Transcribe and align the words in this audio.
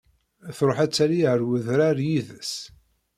Tṛuḥ 0.57 0.77
ad 0.85 0.91
tali 0.93 1.19
ar 1.31 1.39
wedrar 1.47 1.97
yid-s. 2.07 2.53